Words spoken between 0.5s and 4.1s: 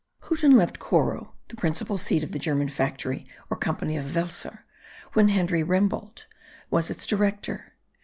left Coro, the principal seat of the German factory or company